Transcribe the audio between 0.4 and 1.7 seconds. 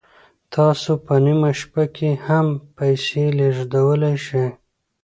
تاسو په نیمه